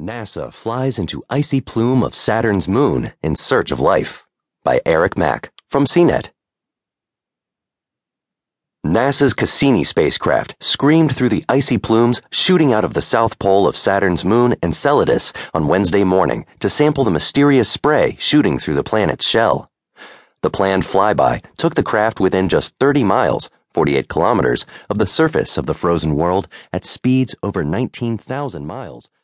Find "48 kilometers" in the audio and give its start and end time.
23.74-24.64